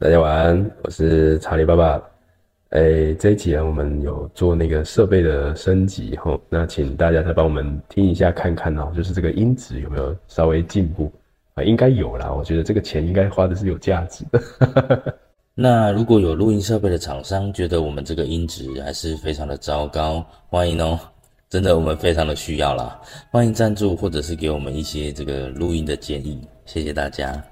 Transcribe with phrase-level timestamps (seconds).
[0.00, 2.00] 大家晚安，我是查理爸爸。
[2.68, 11.10] 哎，这一集啊，我们有做那个设备的升级吼，那请大家再帮我们听一下看看哦，就是这个音质有没有稍微进步
[11.54, 11.64] 啊？
[11.64, 15.18] 应该有啦，我觉得这个钱应该花的是有价值的。
[15.52, 20.96] 那如果有录音设备的厂商觉得我们这个音质还是非常的糟糕，欢迎哦，
[21.48, 23.00] 真的我们非常的需要啦，
[23.32, 27.42] 欢迎赞助或者是给我们一些这个录音的建议，谢谢大家。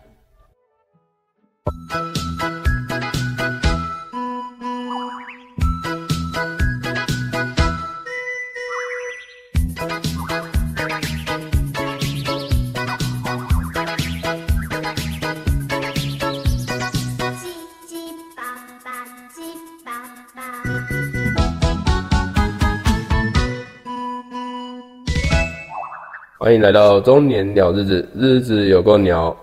[26.46, 29.36] 欢迎来到中年鸟日子，日子有够鸟。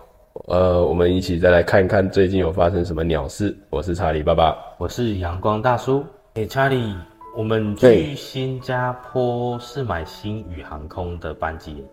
[0.48, 3.53] 呃，我们一起再来看一看最近有发生什么鸟事。
[3.70, 6.02] 我是查理爸爸，我是阳光大叔。
[6.35, 6.95] 哎，查理，
[7.35, 11.85] 我们去新加坡是买新宇航空的班机。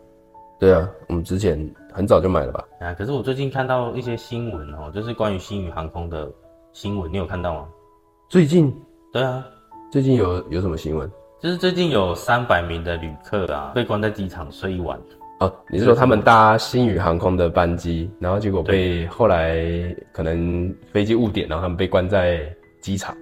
[0.60, 1.58] 对啊，我们之前
[1.92, 2.64] 很早就买了吧？
[2.78, 6.30] 啊，可是我最近看到一些新闻哦，就是关于新宇航空的
[6.72, 7.66] 新闻，你有看到吗？
[8.28, 8.72] 最近？
[9.12, 9.44] 对啊，
[9.90, 11.10] 最近有有什么新闻？
[11.42, 14.98] 就是最近有三百名的旅客啊，被关在机场睡一晚。
[15.38, 19.64] 哦，你是说他们搭新宇航空的班机，然后结果被后来
[20.12, 22.40] 可能飞机误点，然后他们被关在
[22.82, 23.16] 机场？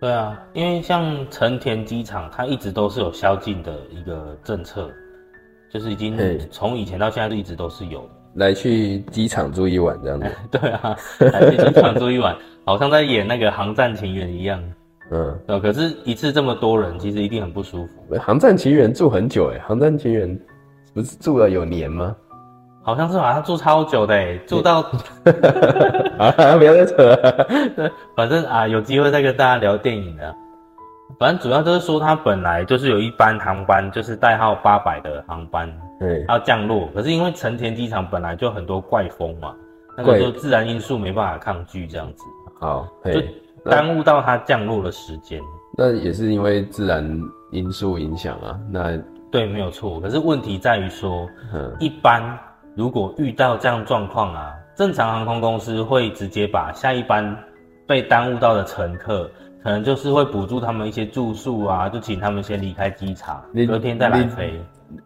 [0.00, 4.90] 对啊，因为像成田机场，它一直都是有宵禁的一个政策，
[5.70, 6.16] 就是已经
[6.50, 8.08] 从以前到现在都一直都是有。
[8.34, 10.26] 来去机场住一晚这样子？
[10.50, 14.58] 对啊，来去机场住一晚，好像在演那个《航站情缘》一样。
[15.10, 18.16] 嗯，呃，可是一次这么多人，其实一定很不舒服。
[18.18, 20.38] 航站奇缘住很久哎，航站奇缘
[20.92, 22.14] 不是住了有年吗？
[22.82, 24.80] 好像是吧，他住超久的哎，住到
[26.18, 27.46] 啊，不要再扯了。
[28.16, 30.34] 反正啊，有机会再跟大家聊电影的。
[31.18, 36.88] 反正主要就是说，他本来就是有一班航班，就是代号八百的航班，对，要降落。
[36.94, 39.54] 可是因为成田机场本来就很多怪风嘛，
[39.96, 42.24] 那个就自然因素没办法抗拒这样子。
[42.60, 43.22] 好，就。
[43.64, 45.40] 耽误到它降落的时间，
[45.76, 47.04] 那也是因为自然
[47.50, 48.58] 因素影响啊。
[48.70, 48.96] 那
[49.30, 50.00] 对，没有错。
[50.00, 51.28] 可是问题在于说，
[51.78, 52.22] 一般
[52.74, 57.36] 如果遇到这样状况啊，正常航空公司会直接把下一班
[57.86, 59.30] 被耽误到的乘客，
[59.62, 64.60] 可能就是会补助他们一些住宿啊，就请他们先离开机场，隔天再来飞。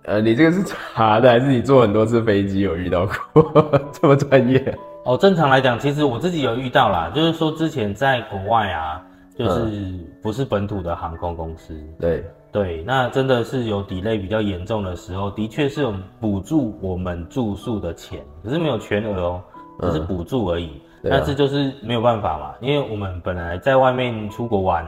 [0.04, 4.78] 呃，你这个是查的，还是你坐很多次飞机有遇到过 这么专业？
[5.04, 9.04] 哦，正常来讲，其实我自己有遇到啦，就是说之前在国外啊，
[9.36, 19.42] 就是不是本土的航空公司，对对，那真的是有 delay 比较严重的时候，的确是有补助我们住宿的钱，可是没有全额哦，
[19.80, 20.80] 只是补助而已。
[21.02, 24.86] 但是就是没有办法嘛，因为我们本来在外面出国玩，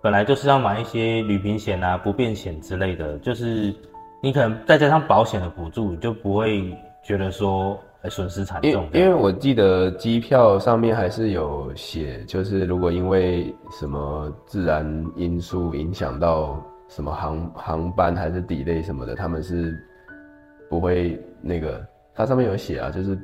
[0.00, 3.72] 本来就是要买一些旅行险啊、不便险之类的，就是
[4.20, 7.78] 你可能再加上保险的补助，就不会觉得说。
[8.10, 14.84] 损失惨重，因为我记得机票上面还是有写，就是如果因为什么自然
[15.16, 19.76] 因素影响到什么航航班还是 delay 什么的，他们是
[20.68, 23.18] 不会那个，它上面有写啊，就是。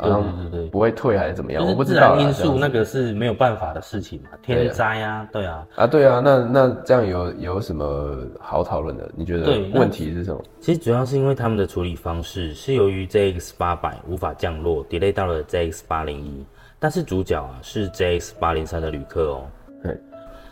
[0.00, 1.66] 对对对，不会退还是怎么样？
[1.66, 2.16] 我不知道。
[2.18, 5.66] 因素那个是没有办法的事情嘛，天灾啊，对啊。
[5.76, 9.10] 啊，对啊，那那这样有有什么好讨论的？
[9.16, 10.42] 你觉得问题是什么？
[10.60, 16.44] 其实主要是因为他们的处理方式是由于 JX 八百无法降落，delay 到了 JX 八零一，
[16.78, 19.46] 但是主角啊是 JX 八零三的旅客哦。
[19.82, 19.96] 对，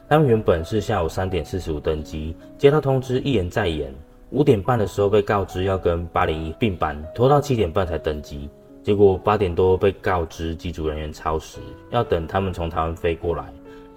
[0.08, 3.92] 他们原本是下午三点四十五登机，接到通知一延再延，
[4.30, 8.48] 五点半的时候被告知要跟八零一并班，拖到七点半才登机。
[8.88, 11.58] 结果八点多被告知机组人员超时，
[11.90, 13.44] 要等他们从台湾飞过来。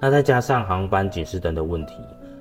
[0.01, 1.93] 那再加上航班警示灯的问题，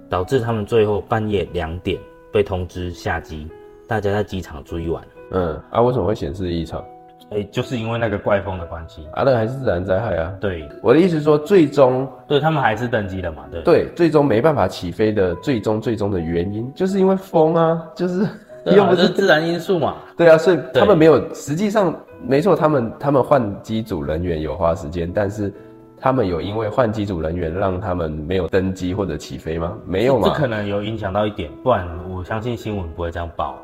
[0.08, 1.96] 导致他们最后半夜两点
[2.32, 3.46] 被通知下机。
[3.86, 5.00] 大家在机场住一晚。
[5.30, 6.84] 嗯，啊，为什么会显示异常？
[7.30, 9.06] 哎，就是因为那个怪风的关系。
[9.12, 10.34] 啊，那还是自然灾害啊。
[10.40, 13.44] 对，我的意思是说，最终对他们还是登机了嘛？
[13.52, 13.62] 对。
[13.62, 18.26] 对，最终没办法起飞的最终最终的原因，就是因为风啊，就是
[18.64, 19.98] 又不是自然因素嘛。
[20.16, 21.94] 对啊，所以他们没有实际上。
[22.26, 25.52] 没错，他们他们换机组人员有花时间，但是
[25.98, 29.76] 他们有因为换机组人员让他们没有登机或者起飞吗？
[29.86, 30.28] 没有吗？
[30.28, 33.58] 这可能有影响到一点，不然我相信新闻不会这样报。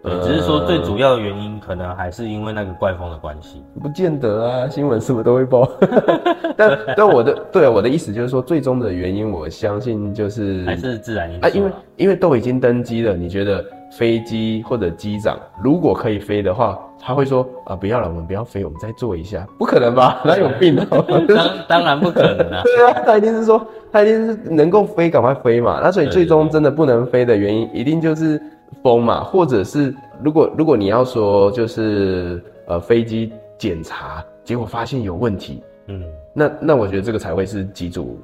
[0.00, 3.62] 对，只是说最主要的原因可能还是因为那个怪风的关系。
[3.82, 5.68] 不见得啊，新闻是不是都会报？
[6.56, 13.64] 但 但我的对我的意思就是说，最终的原因我相信就是还是自然因素啊，因为因为都已经登机了，你觉得
[13.98, 19.44] 飞机或者机长如果可以飞的话，他会说啊，不要了，我们不要飞，我们再坐一下。
[19.58, 20.22] 不可能吧？
[20.24, 21.04] 哪有病哦？
[21.26, 22.62] 当当然不可能啊。
[22.64, 25.80] 对啊，他一定是说，他一定是能够飞，赶快飞嘛。
[25.82, 28.40] 那所以最终真的不能飞的原因，一定就是
[28.84, 29.92] 风嘛，或者是
[30.22, 38.16] 如果如果你要说就是呃飞机检查结果发现有问题，嗯，那那我觉得这个才会是机组。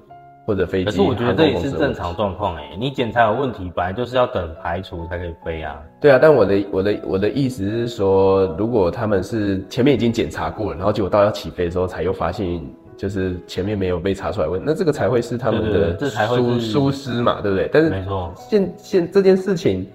[0.46, 2.76] 或者飞机，可是我觉得这也是正常状况哎。
[2.79, 5.81] 你检查有问题，本来就是要等排除才可以飞啊。
[6.00, 12.61] 对啊，但我的我的我的意思是说，如果他们是前面已经检查过了，然后结果到要起飞的时候才又发现，
[12.96, 17.70] 就是前面没有被查出来问，那这个才会是他们的疏疏失嘛，对不对？
[17.73, 19.87] 但是没错，现现这件事情，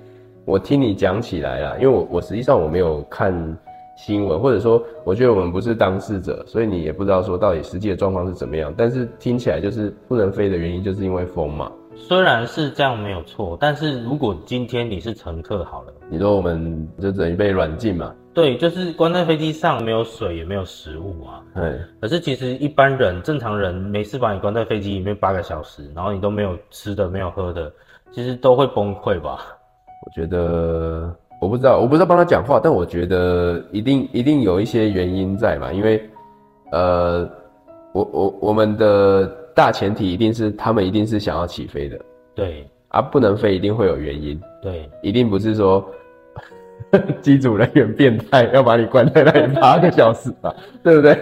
[0.46, 3.58] 我听你讲起来了，因为我我实际上我没有看。
[4.02, 8.74] 新闻，或者说，我觉得我们不是当事者，所以你也不知道说到底实际的状况是怎么样。
[8.78, 11.70] 但是听起来就是不能飞的原因，就是因为风嘛。
[11.96, 18.16] 虽然是这样没有错，但是如果今天你是乘客好了，你说我们就等于被软禁嘛？
[18.34, 21.44] 对，就是关在飞机上，没有水也没有食物啊。
[21.54, 21.78] 对。
[22.00, 27.70] 可是其实一般人、正常人没事把你关在飞机里面八个小时，然后你都没有吃的、没有喝的，
[28.12, 29.40] 其实都会崩溃吧？
[30.06, 31.14] 我觉得。
[31.40, 36.10] 我不知道，我不知道帮他讲话，但我觉得一定一定有一些原因在嘛，因为，
[36.72, 37.30] 呃，
[37.94, 39.26] 我我我们的
[39.56, 42.00] 大前提一定是他们一定是想要起飞的，
[42.36, 45.90] 对，啊，不能飞一定会有原因，对，一定不是说
[47.22, 50.54] 机组人员变态要把你关在那里八个小时吧，
[50.84, 51.16] 对不对？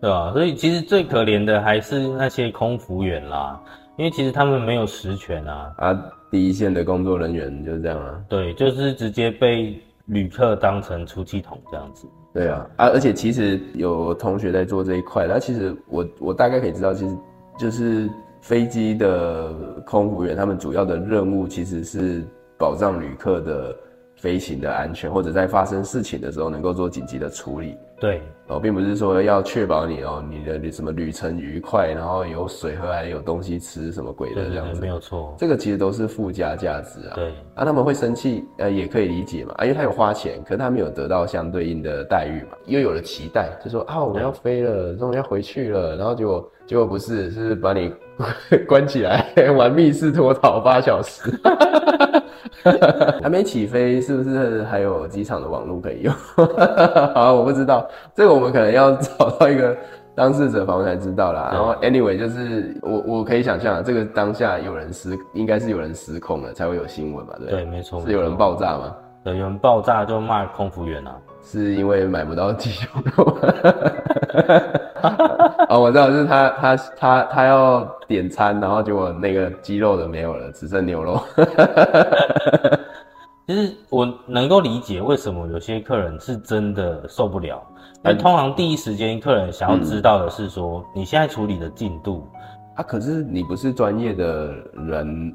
[0.00, 0.32] 对吧？
[0.32, 3.60] 所以其实最可怜的还是那些空服员啦。
[3.96, 6.04] 因为其实他们没有实权啊，啊，
[6.36, 9.74] 第一线的工作人员就是这样啊，对，就是直接被
[10.04, 12.06] 旅客当成出气筒这样子。
[12.34, 17.16] 对啊，啊，而且其实有同学在做这一块，那其实我我大概可以知道，其实
[17.58, 18.06] 就是
[18.42, 19.50] 飞机的
[19.86, 22.22] 空服员，他们主要的任务其实是
[22.58, 23.74] 保障旅客的。
[24.16, 27.76] 飞行的安全，或者在发生事情的时候能够做紧急的处理。
[27.98, 35.34] 对，哦，并不是说要确保你哦，你的什么旅程愉快，然后有水喝，还有东西吃，什么鬼的这样子，没有错。
[35.38, 37.14] 这个其实都是附加价值啊。
[37.14, 47.90] 对，啊，他们会生气，呃，也可以理解嘛，啊，因为他有花钱，可是他没有得到相对应的待遇嘛，又有了期待，就说啊，我要飞了，终于要回去了，然后结果结果不是，是把你
[48.68, 49.24] 关起来
[49.56, 51.30] 玩密室脱逃八小时。
[53.22, 56.14] 还没起飞，是不是还有机场的网络可以用？
[57.14, 59.76] 好，我不知道，这个我们可能要找到一个
[60.14, 61.50] 当事者访问才知道啦。
[61.52, 67.34] 然后，anyway，就是我我可以想象，这个当下有人失，应该是有人失控了，才会有新闻嘛？
[67.38, 68.94] 对，对，没错，是有人爆炸吗？
[69.24, 71.16] 有人爆炸就骂空服员啊。
[71.48, 73.38] 是因为买不到鸡胸肉。
[75.68, 81.20] 哦，我知道，就是他他他他要点餐，然后结果那个鸡肉的没有了，只剩牛肉。
[83.46, 87.62] 其实我能够理解为什么有些客人是真的受不了，
[88.02, 92.26] 但通常第一时间客人想要知道的是说你现在处理的进度
[92.74, 95.34] 啊，可是你不是专业的人，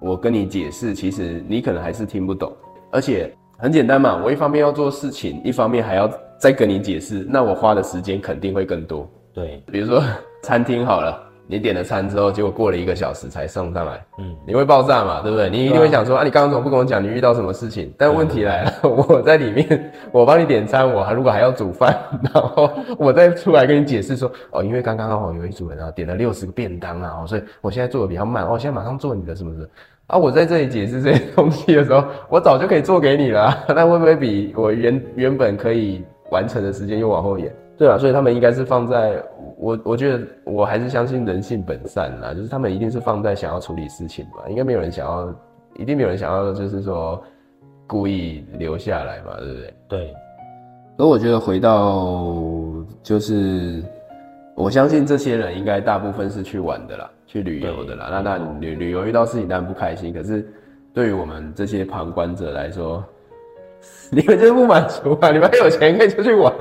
[0.00, 2.52] 我跟你解释，其实你可能还是听不懂，
[2.90, 3.34] 而且。
[3.58, 9.08] 很简单嘛，我一方面要做事情，一方面还要再跟你解释，那我花的时间肯定会更多。
[9.36, 10.02] 对，比如说
[10.42, 11.14] 餐厅好了，
[11.46, 15.50] 你点了餐之后，结果过了一个小时才送上来，嗯，你会爆炸嘛，对不对？
[15.50, 17.92] 你一定会想说啊，你刚刚怎么不跟我讲你遇到什么事情？
[17.98, 21.94] 但问题来了，我在里面， 我帮你点餐，我还如果还要煮饭，
[22.32, 29.66] 然后我再出来跟你解释说，哦，因为刚刚好有一组人啊点了六十个便当啊，所以我现在做的比较慢，哦，现在马上做你的什么什么。
[30.06, 33.54] 啊，我在这里解释这些东西的时候， 我早就可以做给你了。
[33.68, 37.54] 那会不会比我原原本可以完成的时间又往后延？
[37.78, 39.22] 对啊，所以他们应该是放在
[39.58, 45.34] 我，我觉得我还是相信人性本善啦，就是他们一定是放在想要处理事情吧，应该没有人想要，
[45.76, 47.22] 一定没有人想要就是说
[47.86, 49.74] 故意留下来嘛，对不对？
[49.88, 50.14] 对。
[50.96, 52.34] 所以我觉得回到
[53.02, 53.82] 就是，
[54.54, 57.10] 我相信这些人应该大部分是去玩的啦。
[57.28, 60.48] 去旅游的啦，那那旅旅游遇到事情当然不开心，可是
[60.94, 63.04] 对于我们这些旁观者来说，
[64.10, 65.32] 你们就是不满足啊！
[65.32, 66.54] 你们有钱可以出去玩。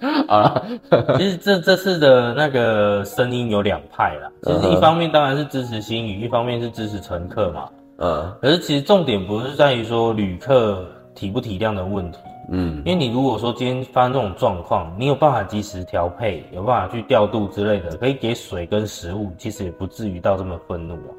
[0.28, 0.66] 好了，
[1.16, 7.68] 其实这这次的那个声音有两派啦，其实一方面当然是支持新宇，一方面是支持乘客嘛。
[7.98, 10.84] 嗯，可是其实重点不是在于说旅客
[11.14, 12.18] 体不体谅的问题。
[12.48, 21.10] 嗯，因为你如果说今天发生这种状况，你有办法及时调配，有办法去调度之类的，可以给水跟食物，其实也不至于到这么愤怒啊。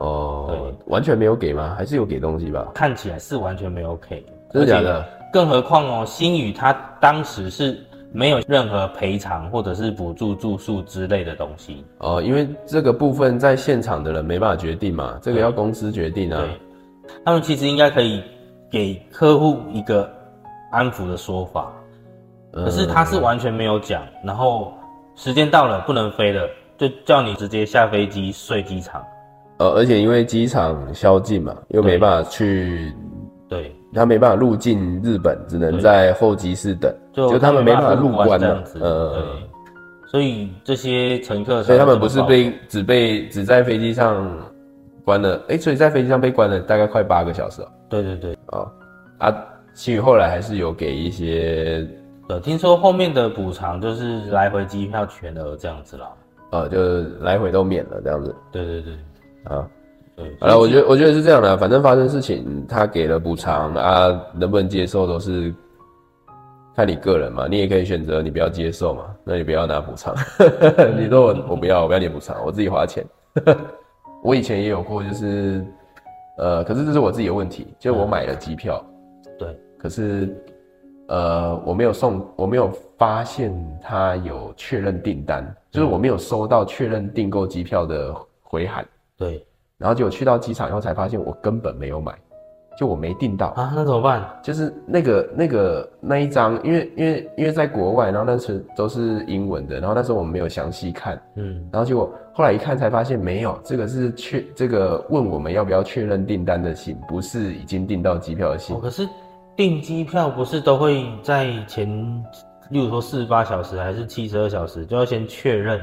[0.00, 1.74] 哦，对，完全没有给吗？
[1.78, 2.66] 还是有给东西吧？
[2.74, 5.02] 看起来是完全没有给，真的假的？
[5.32, 7.78] 更何况哦，新宇他当时是
[8.12, 11.84] 没有任何赔偿或者是补助住宿之类的东西。
[11.98, 16.44] 哦，因为这个部分在现场的人没办法决定嘛，这个要公司决定啊。
[17.24, 18.22] 他们其实应该可以
[18.70, 20.10] 给客户一个
[20.72, 21.72] 安抚的说法，
[22.52, 24.72] 可是他是完全没有讲，然后
[25.14, 29.04] 时间到了不能飞了，就叫你直接下飞机睡机场。
[29.58, 32.92] 呃，而且因为机场宵禁嘛，又没办法去，
[33.48, 39.48] 对，他没办法入境日本，只能在候机室等，就他们没办法入关这样子，呃，对，
[40.06, 44.28] 所以这些乘客，所以他们不是被只被只在飞机上
[45.04, 47.68] 关了，哎，所以在飞机上被关了大概快八个小时哦。
[47.88, 48.66] 对对对，啊
[49.18, 49.36] 啊，
[49.74, 51.86] 其实后来还是有给一些，
[52.28, 56.08] 呃，听说后面的补偿就是来回机票全额这样子啦，
[56.50, 58.34] 呃，就是来回都免了这样子。
[58.50, 58.92] 对对对。
[59.44, 59.64] 啊，
[60.16, 65.54] 对，好了，我觉得我觉得是这样的，反正发生事情，他给了补偿啊，能不能接受都是
[66.74, 70.14] 看你个人嘛，你也可以选择你不要接受嘛，那你不要拿补偿，
[70.98, 73.04] 你说我我不要我不要你补偿，我自己花钱。
[74.24, 75.64] 我以前也有过，就是
[76.38, 78.84] 呃，可是这是我自己的问题，就我买了机票，
[79.38, 80.34] 对，可是
[81.08, 88.84] 呃我没有送，我没有发现他有确认订单，就是我没有收到确认订购机票的回函。
[89.16, 89.45] 对，
[89.78, 92.14] 然后结果去到机场以后才发现我根本没有买，
[92.78, 94.24] 就我没订到啊，那怎么办？
[94.42, 108.80] 就是那个那个那一张，因为因为因为在国外，然后那时都是英文的，然后那时候我们没有详细看，嗯，然后结果后来一看才发现没有，这个是确这个问我们要不要确认订单的信，不是已经订到机票的信。
[108.80, 109.06] 可是
[109.56, 111.86] 订机票不是都会在前，
[112.70, 115.78] 例如说四十八小时还是七十二小时，就要先确认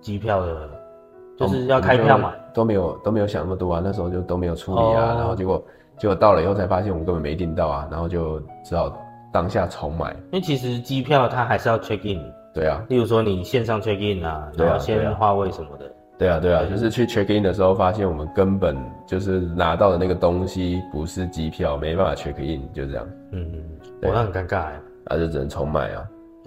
[0.00, 0.68] 机票的。
[1.38, 5.62] 就是要开票嘛，都没有都没有想那么多啊，那时候就都没有处理啊，然后结果
[5.98, 8.92] 结果到了以后才发现我们根本没订到啊，然后就只好
[9.32, 10.10] 当下重买。
[10.30, 12.22] 因为其实机票它还是要 check in，
[12.54, 15.90] 对啊，例如说你线上 check in 啊，然后先划位什么的。
[16.18, 23.04] 对啊对啊，就是去 check in 的时候发现我们根本就是拿到的那个东西不是机票，没办法 check in，就这样。
[23.32, 23.64] 嗯嗯，
[24.02, 26.04] 我那很尴尬哎，那就只能重买啊。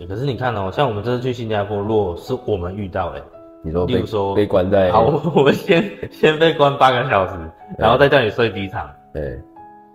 [0.08, 3.22] 可是你看哦，像我们这次去新加坡，如果是我们遇到哎。
[3.66, 5.06] 你说，比如说被关在好，
[5.36, 7.34] 我们先先被关八个小时，
[7.80, 8.88] 然后再叫你睡机场。
[9.12, 9.40] 对，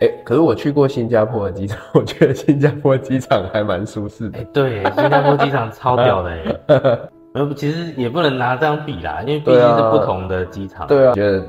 [0.00, 4.42] 哎，可是我去过新加坡的机场， 我觉得新加坡机场还蛮舒适的。
[4.52, 6.30] 对，新加坡机场超屌的。
[7.32, 10.84] 呃，其实也不能拿这样比啦，因为毕竟是不同的机场。
[10.88, 11.40] 对啊，觉得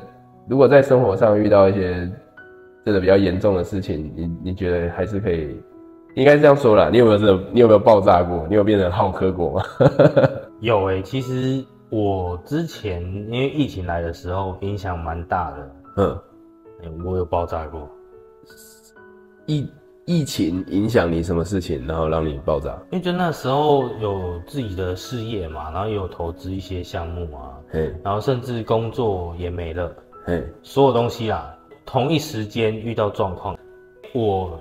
[0.47, 2.07] 如果在生活上遇到一些
[2.85, 5.59] 真的比较严重的事情，你你觉得还是可以，
[6.15, 6.89] 应该是这样说啦。
[6.91, 7.33] 你有没有这？
[7.51, 8.45] 你有没有爆炸过？
[8.47, 9.63] 你有变成好客过吗？
[10.61, 11.65] 有哎，其实。
[11.91, 17.85] 我之前因为疫情来的时候影响蛮大的，嗯，我有爆炸过。
[19.45, 19.69] 疫
[20.05, 22.81] 疫情影响你什么事情，然后让你爆炸？
[22.91, 29.93] 因为就那时候有自己的事业嘛，然后也有投资一些项目啊，嘿，然后甚至工作也没了，
[30.25, 31.53] 嘿，所有东西啊，
[31.85, 33.57] 同一时间遇到状况，
[34.13, 34.57] 我。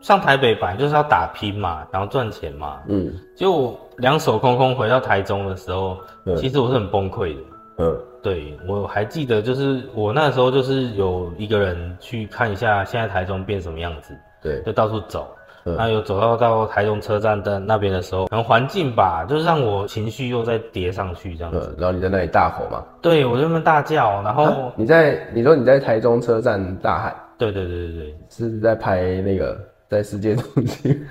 [0.00, 2.80] 上台北本来就是要打拼嘛，然后赚钱嘛。
[2.88, 5.96] 嗯，就两手空空回到台中的时候，
[6.36, 7.40] 其实我是很崩溃的。
[7.78, 14.16] 嗯，对我还记得，就是我那时候就是有一个人去看一下现在台中变什么样子。
[14.42, 15.28] 对，就到处走。
[15.76, 21.76] 那有走到到台中车站的那边的时候，可能环境吧，就是让我情绪又再叠上去这样子。
[21.78, 22.82] 然后你在那里大吼嘛？
[23.02, 27.14] 对，我就那么大叫，然后你在你说你在台中车站大喊？
[27.36, 29.58] 对对对对对，是在拍那个。
[29.88, 31.06] 在世界中心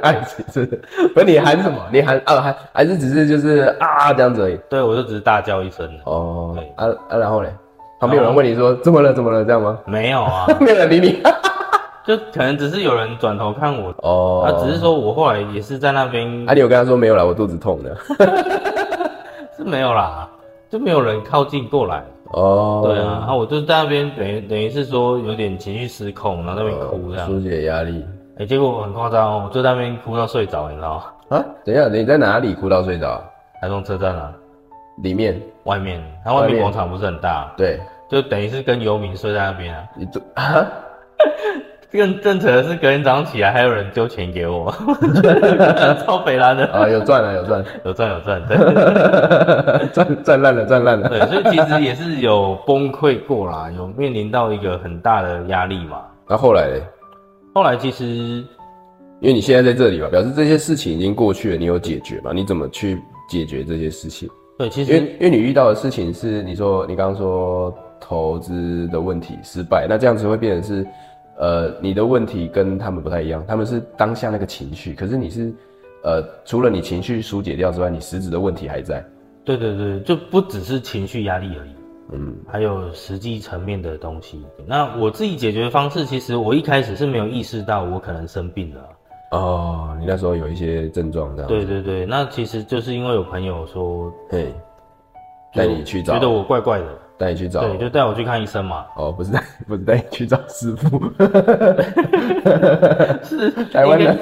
[0.00, 0.64] 爱情是，
[1.12, 1.78] 不是你喊什么？
[1.92, 4.58] 你喊啊还还是只是就是啊这样子而已？
[4.70, 6.56] 对，我就只是大叫一声哦。
[6.76, 7.50] 啊啊，然后嘞，
[8.00, 9.12] 旁边有人问你说怎么了？
[9.12, 9.44] 怎么了？
[9.44, 9.78] 这样吗？
[9.84, 11.22] 没有啊， 没有人理你，
[12.06, 14.44] 就可能只是有人转头看我哦。
[14.46, 16.48] 啊只是说我后来也是在那边。
[16.48, 17.26] 啊，你有跟他说没有了？
[17.26, 17.94] 我肚子痛的，
[19.54, 20.26] 是没有啦，
[20.70, 22.02] 就没有人靠近过来
[22.32, 22.80] 哦。
[22.86, 28.02] 对啊，然后我就在那边等于等于是说有点情绪失控，然后那边哭这样，疏解压力。
[28.38, 30.96] 哎，结果很夸张哦，我就在那边哭到睡着，你知道
[31.30, 31.36] 吗？
[31.38, 33.22] 啊，等一下，你在哪里哭到睡着？
[33.60, 34.32] 台中车站啊，
[35.02, 37.52] 里面、外面，它外面广场不是很大？
[37.56, 39.84] 对，就等于是跟游民睡在那边啊。
[39.94, 40.66] 你这啊，
[41.92, 44.68] 更正扯的是，隔天早上起来还有人丢钱给我，
[46.04, 48.42] 超肥蓝的啊，有赚了， 有赚，有赚，有赚，
[49.92, 51.08] 赚赚烂了，赚烂了。
[51.08, 56.02] 对，所以其实也是有崩溃过啦，有面临到一个很大的压力嘛。
[56.28, 56.68] 那后来？
[57.54, 58.04] 后来其实，
[59.20, 62.32] 因为你现在在这里嘛，表示这些事情已经过去了，你有解决嘛？
[62.32, 64.28] 你怎么去解决这些事情？
[64.58, 70.86] 对，其实因为因为你遇到的事情是你说你刚刚说投资的问题失败，那这样子会变成是，
[71.38, 75.54] 呃，你的问题跟他们不太一样，他们是当下那个情绪，可是你是，
[76.02, 79.04] 呃，除了你情绪疏解掉之外，你实质的问题还在。
[79.44, 81.70] 对对对，就不只是情绪压力而已。
[82.12, 84.44] 嗯，还有实际层面的东西。
[84.66, 88.80] 那我自己解决方式，其实我一开始是没有意识到我可能生病了。
[89.32, 91.48] 哦，你那时候有一些症状，这样。
[91.48, 94.54] 对对对，那其实就是因为有朋友说，嘿，
[95.52, 96.86] 带你去找，觉得我怪怪的，
[97.18, 98.84] 带你去找，对，就带我去看医生嘛。
[98.96, 101.00] 哦，不是带， 不是带你去找师傅，
[103.24, 104.16] 是 台湾的，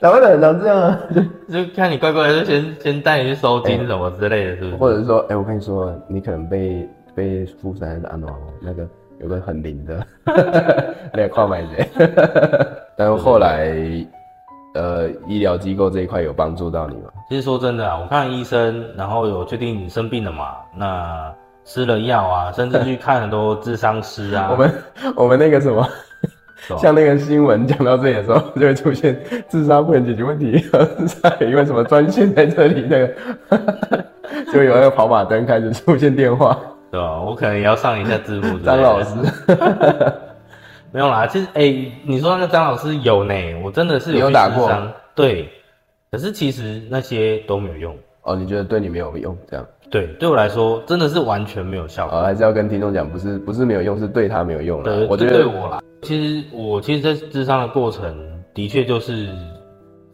[0.00, 0.98] 台湾人常这样啊，
[1.48, 4.76] 就看你怪怪的，就先先带你去收金什么之类的，是不是？
[4.76, 8.86] 或者是说，哎，我跟你说，你可能被被附身安诺那个
[9.20, 10.06] 有个很灵的，
[11.12, 11.88] 那个跨买人，
[12.96, 13.76] 但是后来。
[14.72, 17.10] 呃，医疗机构这一块有帮助到你吗？
[17.28, 24.48] 其实说真的啊，我看医生，然后有确定你生病了嘛，那吃了药啊，甚至去看很多智商师啊。
[24.52, 24.70] 我们
[25.16, 25.84] 我们那个什么，
[26.78, 30.52] 像那个新闻讲到这里的时候，就会出现自杀不能解决问题，
[31.40, 33.12] 因为什么专线在这里，那个
[34.54, 36.56] 就有那个跑马灯开始出现电话，
[36.90, 37.20] 对吧？
[37.20, 38.58] 我可能也要上一下字幕。
[38.64, 39.14] 张老师。
[40.92, 41.72] 没有啦，其实哎，
[42.04, 43.32] 你说那个张老师有呢，
[43.64, 44.68] 我真的是有打过，
[45.14, 45.48] 对，
[46.10, 48.34] 可是其实那些都没有用哦。
[48.34, 49.36] 你觉得对你没有用？
[49.48, 49.64] 这样？
[49.88, 52.20] 对，对我来说真的是完全没有效果。
[52.20, 55.06] 还是要跟听众讲，不是不是没有用，是对他没有用了。
[55.08, 59.28] 我觉得对我啦，其实我其实，在智商的过程，的确就是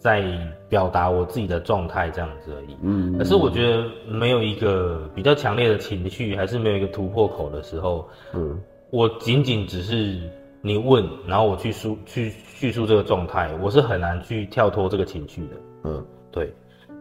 [0.06, 0.24] 在
[0.68, 2.76] 表达我自己的状态这样子而已。
[2.82, 8.56] 嗯，可是我觉得没有一个比较强烈的情绪，还是没有一个突破口的时候，嗯，
[8.90, 10.18] 我仅仅只是。
[10.62, 15.54] 你问，然后我去述去叙述这个状态，我是很难去跳脱这个情绪的。
[15.84, 16.52] 嗯，对。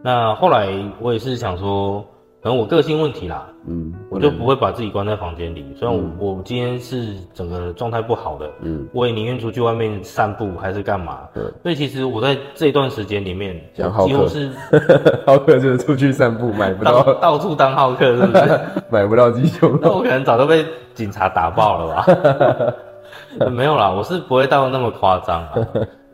[0.04, 0.68] 那后来
[1.00, 2.06] 我也是想说，
[2.46, 5.66] 可能我个性问题啦，嗯，我就不会把自己关在房间里。
[5.76, 11.22] 虽然我我今天是整个状态不好的，嗯，我也宁愿出去外面散步还是干嘛。
[11.34, 13.82] 嗯，所以其实我在这段时间里面，几
[14.14, 14.48] 乎是
[15.26, 18.60] 好客就是出去散步，买不到到处当好客，是不是？
[18.90, 22.74] 买不到鸡胸，那我可能早都被警察打爆了吧。
[23.50, 25.54] 没有啦，我是不会到那么夸张啊。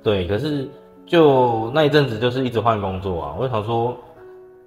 [0.02, 0.66] 对，可是
[1.04, 3.34] 就那一阵子就是一直换工作啊。
[3.38, 3.94] 我想说，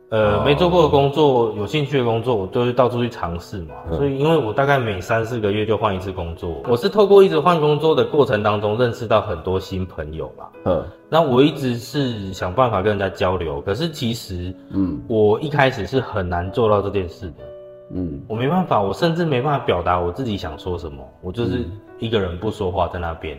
[0.09, 3.73] 呃，没做过的工作，有兴趣的工作，我都是到处去尝试嘛。
[3.91, 10.49] 所以，因为我大概每三四个月就换一次工作，我是透过一直换工作的过程当中，认识到很多新朋友啦。
[10.65, 17.43] 嗯，那我一直是想办法跟人家交流，可是其实，嗯，我一开始是很难做到这件事的。
[17.91, 21.65] 嗯，我没办法，我甚至没办法表达我自己想说什么，我就是
[21.97, 23.35] 一个人不说话在那边。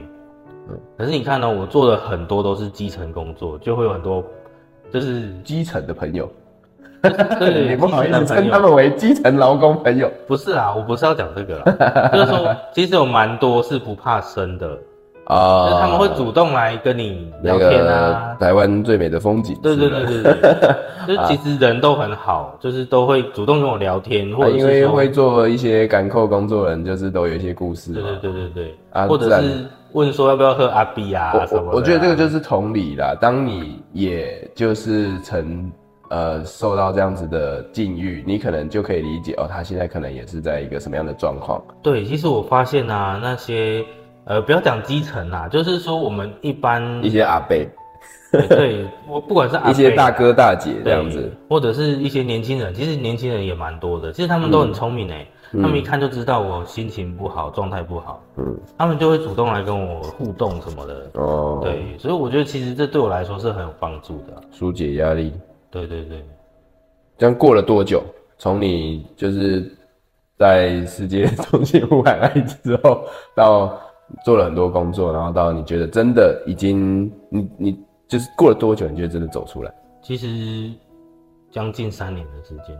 [0.68, 4.22] 嗯，可是你看呢，我做的很多都是基层工作，就会有很多
[4.90, 6.28] 就是基层的朋友。
[7.38, 10.10] 对，你不好意思称他们为基层劳工朋友。
[10.26, 14.68] 不是啊，我不是要讲这个啦， 就是说其实有蛮多是不怕生的。
[15.24, 18.36] 啊，他们会主动来跟你聊天啊。
[18.38, 19.58] 台湾最美的风景。
[19.60, 27.92] 对对对对对， 就其实人都很好，就是都会主动跟我聊天，或者因为会做一些赶扣工作人，就是都有一些故事。
[27.92, 31.72] 对对对对对，啊，或者是问说要不要喝阿碧啊什么。
[31.72, 35.68] 我觉得这个就是同理啦，当你也就是曾
[36.10, 41.62] 呃受到这样子的境遇，你可能就可以理解哦，他现在可能也是在一个什么样的状况。
[41.82, 43.84] 对，其实我发现啊，那些。
[44.28, 47.56] 呃，不要讲基层啦，就是说我们一般一些阿伯，
[48.48, 65.32] 对我不管是一些大哥大姐这样子，或者是一些年轻人，其实年轻人也蛮多的，其实他们都很聪明诶，他们一看就知道我心情不好，状态不好，嗯，他们就会主动来跟我互动什么的，哦，对，所以我觉得其实这对我来说是很有帮助的，疏解压力，
[65.70, 66.24] 对对对，
[67.18, 68.02] 这样过了多久？
[68.38, 69.70] 从你就是
[70.38, 73.78] 在世界中心呼喊爱之后到。
[74.24, 78.86] 做了很多工作，然后到你觉得真的已经，你你就是过了多久？
[78.86, 79.74] 你觉得真的走出来？
[80.00, 80.70] 其实
[81.50, 82.76] 将近三年的时间，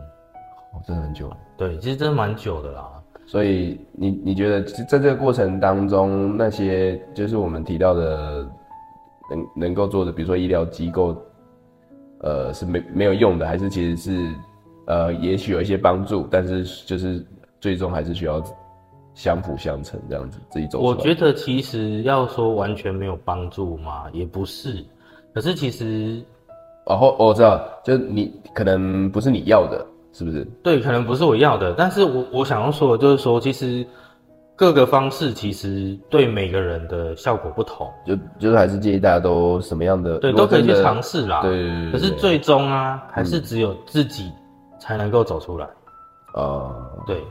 [0.73, 1.29] 哦，真的很久。
[1.57, 2.89] 对，其实真的蛮久的啦。
[3.25, 8.49] 所以你你觉得在这个过程当中，那些就是我们提到的
[9.29, 11.13] 能能够做的，比如说医疗机构，
[12.21, 14.33] 呃，是没没有用的，还是其实是
[14.85, 17.25] 呃，也许有一些帮助，但是就是
[17.59, 18.43] 最终还是需要。
[19.17, 20.79] 相辅相成这样子，自己走。
[20.79, 24.85] 我觉得其实要说完全没有帮助嘛，也不是。
[25.33, 26.21] 可是其实，
[26.85, 30.45] 哦，我知道，就你可能不是你要的，是不是？
[30.61, 31.73] 对，可能不是我要的。
[31.73, 33.83] 但是我我想要说的就是说，其实
[34.57, 37.89] 各个方式其实对每个人的效果不同。
[38.05, 41.41] 就就是还是建议大家都什么样的，对，都可以去尝试啦。
[41.43, 41.91] 对。
[41.91, 44.31] 可是最终啊，还是只有自己
[44.79, 45.67] 才能够走出来。
[46.33, 47.23] 啊，对。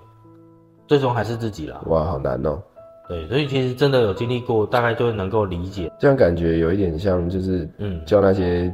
[0.86, 1.80] 最终还是自己啦。
[1.86, 2.62] 哇，好难哦。
[3.08, 5.90] 对，所以其实真的有经历过，大概就能够理解。
[5.98, 8.72] 这样感觉有一点像，就是嗯，叫那些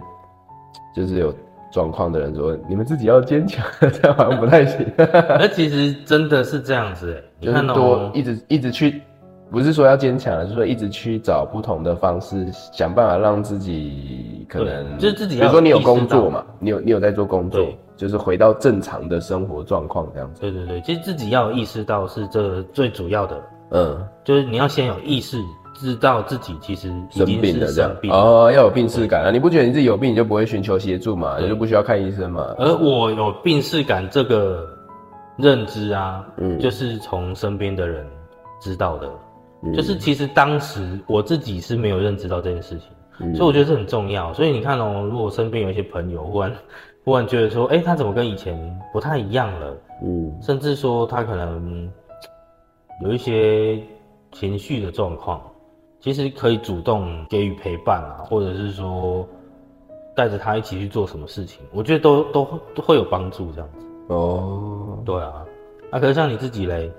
[0.94, 1.34] 就是有
[1.70, 4.86] 状况的人说，你们自己要坚强， 这样好像不太行。
[4.98, 9.02] 那其实真的是这样子，哎，就是多一直一直去，
[9.50, 20.40] 不是说要坚强，就是说一直去找不同的方式，想办法让自己可能就是自己，比如说你有工作嘛，你有你有在做工作，就是回到正常的生活状况这样子。
[20.40, 25.36] 对对对，其实自己要意识到是这最主要的，嗯，就是你要先有意识。
[25.74, 29.30] 知道自己其实生病了这样哦，要有病视感啊！
[29.32, 31.38] 你不觉得你自己有病，你就不会寻求协助嘛？
[31.40, 32.54] 你就不需要看医生嘛？
[32.58, 34.68] 而我有病视感这个
[35.42, 38.06] 认知啊，嗯，就是从身边的人
[38.60, 39.10] 知道的，
[39.74, 42.78] 就是其实当时我自己是没有认知到这件事
[43.18, 44.32] 情，所以我觉得这很重要。
[44.32, 46.52] 所以你看哦，如果身边有一些朋友忽然
[47.04, 48.56] 忽然觉得说，哎，他怎么跟以前
[48.92, 49.76] 不太一样了？
[50.04, 51.90] 嗯，甚至说他可能
[53.02, 53.82] 有一些
[54.30, 55.42] 情绪的状况。
[56.00, 59.24] 其实可以主动给予陪伴啊，或者是说
[60.16, 63.86] 带着他一起去做什么事情，我觉得都都都会有帮助这样子。
[64.08, 65.44] 哦，对啊，
[65.90, 66.90] 啊可是像你自己嘞，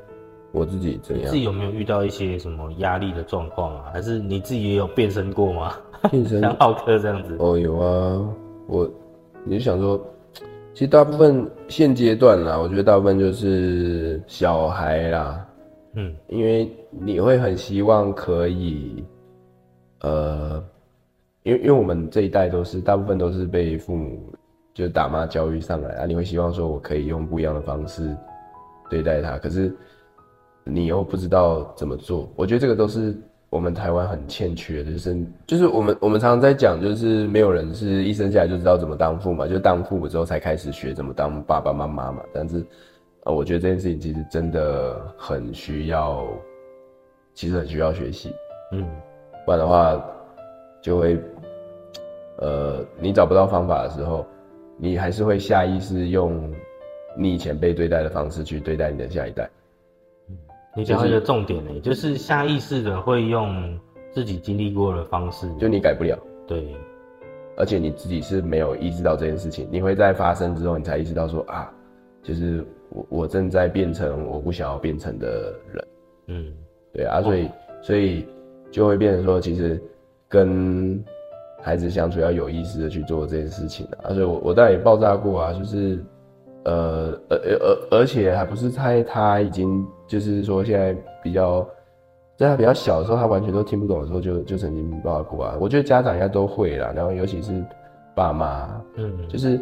[0.51, 1.29] 我自己怎样？
[1.29, 3.89] 自己有没有遇到一些什么压力的状况啊？
[3.93, 5.73] 还是你自己也有变身过吗？
[6.11, 7.35] 变身 像浩克这样子？
[7.39, 8.29] 哦，有啊，
[8.67, 8.89] 我
[9.43, 9.99] 你就想说，
[10.73, 15.45] 其实大部分现阶段啦，我觉得大部分就是小孩啦。
[15.95, 19.03] 嗯，因为你会很希望可以，
[20.01, 20.63] 呃，
[21.43, 24.32] 因为因为我们这一代都是大部分都是被父母
[24.73, 28.15] 就打骂教育上来啊，你会希望说我可以用不一样的方式
[28.89, 29.73] 对待他，可是
[30.63, 32.29] 你又不知道怎么做。
[32.35, 33.15] 我觉得这个都是
[33.49, 42.65] 我们台湾很欠缺的，就是就是我们我们常常在讲，就是没有人是一生下来就知道怎么当父嘛，就当父母之后才开始学怎么当爸爸妈妈嘛，但是。
[43.25, 46.27] 呃，我觉得这件事情其实真的很需要，
[47.33, 48.35] 其实很需要学习，
[48.73, 48.85] 嗯，
[49.45, 49.97] 不然的话
[50.81, 51.17] 就会，
[52.39, 54.25] 呃，你找不到方法的时候，
[54.77, 56.53] 你还是会下意识用
[57.17, 59.49] 你以前被对待的方式去对待你的下一代。
[60.29, 60.37] 嗯，
[60.75, 63.79] 你讲一个重点呢，就是下意识的会用
[64.11, 66.75] 自己经历过的方式，就你改不了，对，
[67.57, 71.71] 而且你自己是没有意识到这件事情，你会在发生之后，你才意识到说啊，
[72.21, 72.65] 就是。
[72.95, 75.87] 我我正在变成我不想要变成的人，
[76.27, 76.53] 嗯，
[76.93, 77.49] 对啊，所以
[77.81, 78.23] 所以
[78.69, 79.81] 就会变成说，其实
[80.29, 81.03] 跟
[81.63, 84.09] 孩子相处要有意识的去做这件事情啊。
[84.09, 86.03] 而且我我当然也爆炸过啊，就是
[86.65, 91.67] 呃而而而且还不是在他已经就是说现在比较
[92.37, 95.57] 在他比较小的时候，他完全都听不懂的时候，就就曾经爆炸过啊。
[95.59, 97.51] 我觉得家长应该都会啦，然后尤其是
[98.13, 99.59] 爸妈，嗯，就是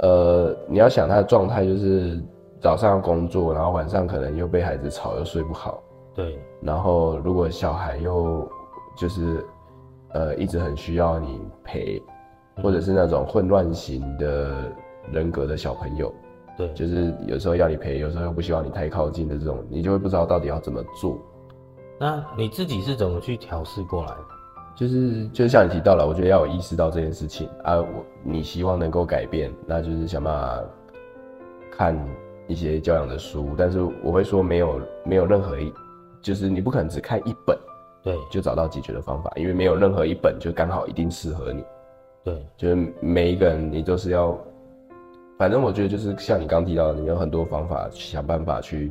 [0.00, 2.18] 呃你要想他的状态就是。
[2.62, 5.82] 早上工作，然后晚上可能又被孩子吵，又睡不好。
[6.14, 6.38] 对。
[6.60, 8.48] 然后如果小孩又
[8.96, 9.44] 就是，
[10.14, 12.02] 呃，一直很需要你陪，
[12.62, 14.72] 或者是那种混乱型的
[15.10, 16.12] 人格的小朋友，
[16.56, 21.18] 对，就是有时候要你陪，有时候又不希望你太靠近的这种，你就会不知道到底要怎么做。
[21.98, 24.24] 那你自己是怎么去调试过来的？
[24.74, 30.62] 就是就像你提到了，我觉得要有意识到这件事情啊，我你希望能够改变，那就是想办法
[31.70, 31.98] 看。
[32.48, 35.72] 一些教养的书，但是我会说没有没有任何一，
[36.20, 37.56] 就是你不可能只看一本，
[38.02, 41.64] 对，就找到解决的方法，因为没有任何一本就刚好一定适合你，
[42.24, 44.36] 对，就是每一个人你都是要，
[45.38, 48.90] 反正我觉得就是像你刚提到的，你有很多方法想办法去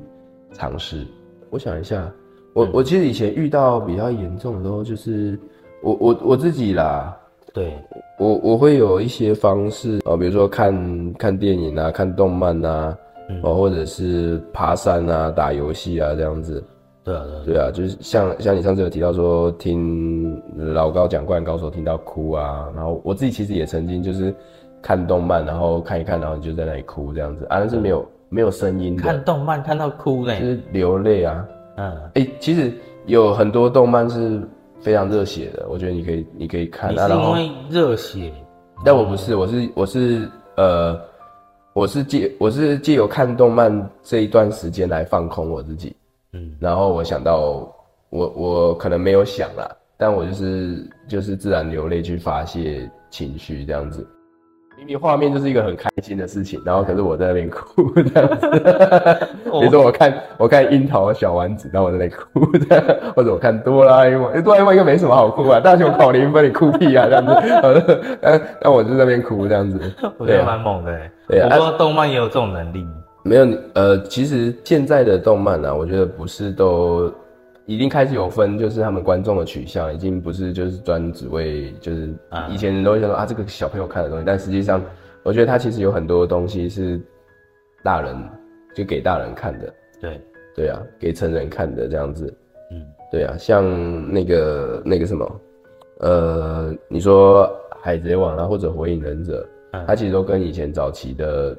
[0.53, 1.05] 尝试。
[1.49, 2.11] 我想一下，
[2.53, 5.37] 我我其实以前遇到比较严重的时候，就是
[5.83, 7.17] 我我我自己啦。
[7.53, 7.73] 对
[8.17, 12.97] 我我会有一些方式啊，比如说看看电影啊，看动漫啊。
[13.43, 16.61] 哦，或者是爬山啊，打游戏啊，这样子。
[17.03, 24.33] 对啊，对啊，就是像像你上次有提到说听老高讲《灌篮高手》听到哭啊，然后我自己其实也曾经就是
[24.81, 29.01] 看动漫，然后看一看，然后就在那里哭这样子啊，但是没有没有声音的。
[29.01, 31.47] 看动漫看到哭嘞，就是流泪啊。
[31.77, 32.71] 嗯，哎，其实
[33.05, 34.41] 有很多动漫是
[34.79, 36.93] 非常热血的，我觉得你可以你可以看。
[36.93, 38.31] 你是因为热血？
[38.85, 40.99] 但我不是，我是我是呃。
[41.73, 45.95] 我是借我是借由看动漫这一段时间来放空我自己，
[46.33, 47.69] 嗯，然后我想到
[48.09, 54.07] 我我可能没有想啦，但我就是就是自然流泪去发泄情绪这样子。
[54.77, 58.49] 明明画面就是一个很开心的事情，然后可是我在那边哭这样子。
[58.49, 68.17] 比如说我看我看樱桃小丸子，然后我在那哭的， 或者我看哆啦 A 梦，哆啦 A 梦应该没什么好哭啊，大雄考零分你哭屁啊这样子。
[68.21, 69.79] 但 但我就在那边哭这样子，
[70.17, 70.99] 我觉得蛮猛的。
[71.27, 72.83] 对啊，不过动漫也有这种能力。
[73.23, 77.11] 没有呃，其实现在的动漫呢，我觉得不是都。
[77.67, 82.09] 已经开始有分，就是他们观众的取向，已经不是就是专只为就是
[82.49, 84.83] 以前人都会说啊这个小朋友看的东西，但实际上
[85.23, 86.99] 我觉得它其实有很多东西是
[87.81, 88.17] 大人
[88.75, 90.21] 就给大人看的，对，
[90.55, 92.33] 对啊，给成人看的这样子，
[92.71, 93.63] 嗯，对啊，像
[94.11, 95.41] 那个那个什么，
[95.99, 99.85] 呃，你说海贼王啊，或者火影忍者，嗯。
[99.87, 101.55] 它其实都跟以前早期的，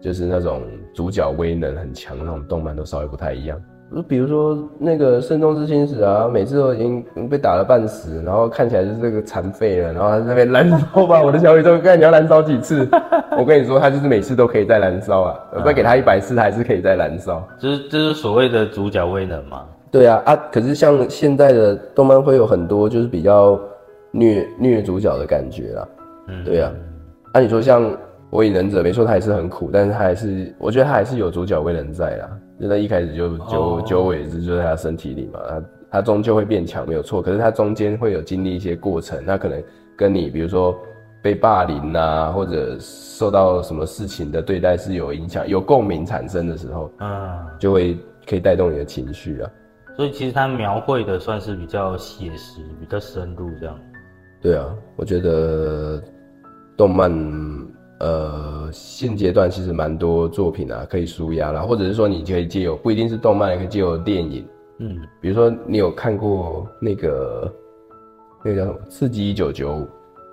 [0.00, 0.62] 就是那种
[0.94, 3.60] 主角威能很强那种动漫都稍微不太一样。
[4.06, 12.86] 比如说那个圣斗士星矢啊，每次都已经被打了半死，然后看起来就是这个残废了，然后他在那边燃烧吧，我的小宇宙，看你要燃烧几次？
[13.38, 17.42] 我跟你说，他就是每次都可以再燃烧啊，不然给他一百次，他还是可以再燃烧。
[17.58, 19.64] 就是就是所谓的主角威能嘛。
[19.90, 20.36] 对啊啊！
[20.52, 23.58] 可是像现在的动漫会有很多就是比较
[24.10, 25.88] 虐虐主角的感觉啦。
[26.28, 26.70] 嗯，对啊，
[27.32, 27.90] 按、你说像
[28.30, 32.30] 火影忍者，没错，他也是很苦，但是他还是，我觉得他还是有主角威人在啦。
[32.60, 37.22] 就在一开始就九哦九尾之就在他身体里嘛，他他终究会变强，没有错。
[37.22, 39.62] 可是他中间会有经历一些过程，他可能
[39.96, 40.76] 跟你比如说
[41.22, 49.50] 被霸凌啊，或者受到什么事情的对待是有影响、有共鸣产生的时候，嗯，就会可以带动你的情绪啊。
[49.96, 53.78] 所以其实他描绘的算是比较写实、比较深入这样。
[54.40, 56.02] 对啊，我觉得
[56.76, 57.10] 动漫
[58.00, 64.46] 呃现阶段其实蛮多作品啊可以舒压啦，或者是说你可以借由不一定是动漫，也可以借由电影，
[64.78, 67.52] 嗯，比如说你有看过那个
[68.44, 69.80] 那个叫什么《刺激一九九五》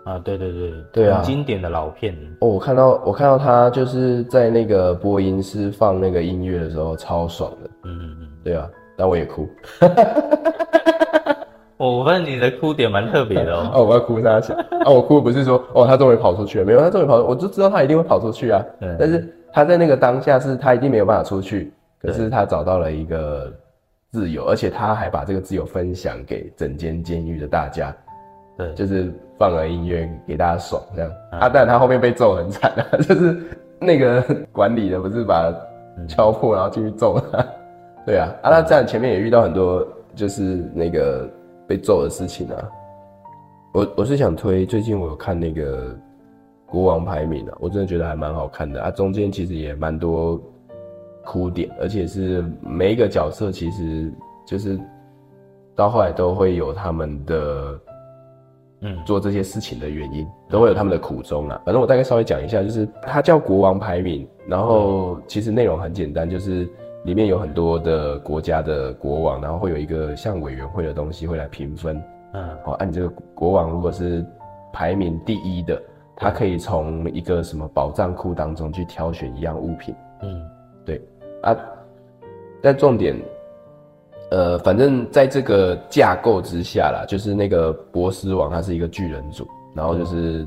[0.04, 1.18] 啊，对对对，对啊。
[1.18, 2.16] 很经典的老片。
[2.42, 8.28] 哦，我看到我看到他就是在那个播音室放那个音乐的时候超爽的，嗯嗯嗯。
[8.44, 9.50] 对啊，但我也哭
[11.78, 13.72] 我我发现你的哭点蛮特别的哦。
[13.76, 18.96] 哦，我要哭他想啊，我哭不是说哦他终于跑出去了，没有他终于跑，我就知道他一定会跑出去啊，对。
[19.00, 23.52] 但是他在那个当下是他一定没有办法出去，可是他找到了一个
[24.12, 27.96] 自由，而且他还把这个自由分享给整间监狱的大家，
[28.58, 31.12] 对，就是放了音乐给大家爽这样。
[31.32, 33.38] 啊，但他后面被揍很惨啊， 就是
[33.80, 35.54] 那个管理的不是把
[36.08, 37.46] 敲破，然后进去揍他。
[38.06, 39.86] 对啊，啊，他这样前面也遇到很多
[40.16, 41.30] 就是那个
[41.68, 42.70] 被揍的事情啊。
[43.74, 45.94] 我我是想推，最近我有看那个
[46.66, 50.42] 国王排名啊，我真的觉得还蛮好看的啊，中间其实也蛮多
[51.26, 54.12] 哭点，而且是每一个角色其实
[54.46, 54.80] 就是
[55.76, 57.80] 到后来都会有他们的
[58.80, 61.62] 嗯做这些事情的原因，都会有他们的苦衷啊。
[61.66, 66.66] 反正我大概稍微讲一下，就是它叫国王排名，然后其实内容很简单，就是
[67.06, 72.02] 里面有很多的国家的国王，然后会有一个像委员会的东西会来评分。
[72.34, 74.26] 嗯哦，按、你这个国王如果是
[74.74, 75.82] 排名第一的，
[76.16, 79.96] 他可以从一个什么宝藏库当中去挑选一样物品。
[80.22, 80.42] 嗯
[80.84, 81.00] 对
[81.44, 81.56] 啊，
[82.62, 83.16] 但重点，
[84.32, 90.46] 呃，反正在这个架构之下啦，就是那个波斯王他是一个巨人族，然后就是、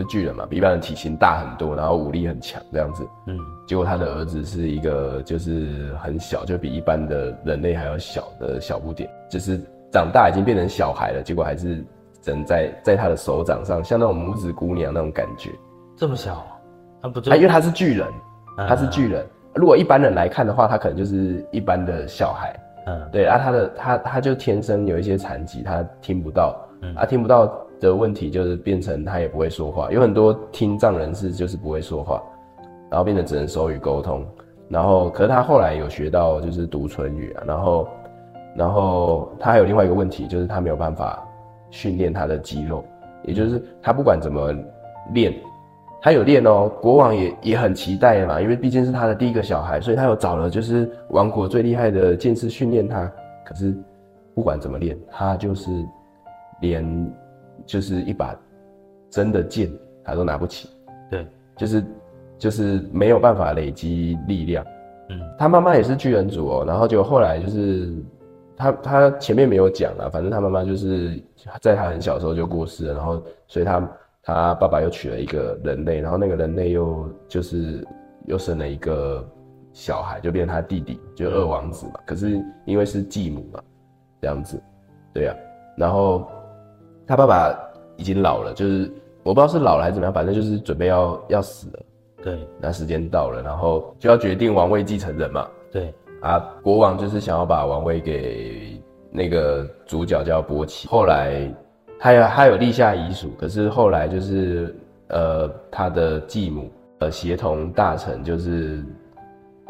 [0.00, 3.06] 就巨人嘛，比一般人体型大很多，然后武力很强这样子。
[3.26, 9.60] 嗯结果他的儿子是一个就是很小，就比一般的人类还要小的小不点，就是
[9.92, 11.84] 长大已经变成小孩了，结果还是
[12.22, 15.50] 整在在他的手掌上，像那种拇指姑娘那种感觉。
[15.96, 16.44] 这么小，
[17.02, 18.08] 啊不就啊，因为他是巨人，
[18.58, 19.24] 嗯他是巨人。
[19.54, 22.58] 如果一般人来看的话，他可能就是一般的小孩。
[22.86, 27.46] 嗯对啊，他的他他就天生有一些残疾，他听不到，嗯啊听不到
[27.80, 32.22] 的问题就是变成他也不会说话，有很多听障人士就是不会说话，
[32.90, 34.24] 然后变成只能手语沟通，
[34.68, 37.88] 然后可是他后来有学到就是读唇语啊，然后
[38.54, 41.26] 然后他还有另外一个问题就是他没有办法
[41.70, 42.84] 训练他的肌肉，
[43.24, 44.54] 也就是他不管怎么
[45.12, 45.34] 练。
[46.02, 53.12] 他有练哦，国王也也很期待嘛，因为毕竟是他的第一个小孩，所以他有找了就是王国最厉害的剑士训练他。
[53.44, 53.76] 可是
[54.34, 55.70] 不管怎么练，他就是
[56.62, 57.12] 连
[57.66, 58.38] 就是一把
[59.08, 59.70] 真的剑
[60.04, 60.68] 他都拿不起，
[61.10, 61.84] 对，就是
[62.38, 64.64] 就是没有办法累积力量。
[65.08, 67.92] 嗯他妈妈也是巨人族哦，然后就后来就是
[68.56, 71.20] 他他前面没有讲啊，反正他妈妈就是
[71.60, 73.90] 在他很小的时候就过世了，然后所以他
[74.22, 77.84] 他爸爸又娶了一个人类，然后那个人类又就是
[78.26, 79.26] 又生了一个
[79.72, 81.94] 小孩，就变成他弟弟，就二王子嘛。
[82.06, 83.60] 可是因为是继母嘛，
[84.20, 84.62] 这样子，
[85.12, 85.34] 对呀、
[85.76, 86.28] 然后
[87.10, 87.52] 他爸爸
[87.96, 88.88] 已经老了，就是
[89.24, 91.80] 我不知道是老了还是怎么样，反正就是准备要要死了。
[92.22, 95.48] 对那时间到了，然后就要决定王位继承人嘛。
[95.72, 95.92] 对
[96.22, 100.86] 啊，国王就是想要把王位给那个主角叫波奇。
[100.86, 101.52] 后来
[101.98, 104.72] 他有他有立下遗嘱，可是后来就是
[105.08, 106.70] 呃他的继母
[107.00, 108.84] 呃协同大臣就是